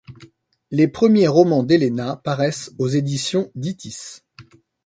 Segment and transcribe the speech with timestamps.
[0.71, 4.23] Les premiers romans d'Héléna paraissent aux éditions Ditis.